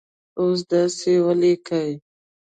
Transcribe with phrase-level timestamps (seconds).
[0.39, 1.91] او داسي یې ولیکئ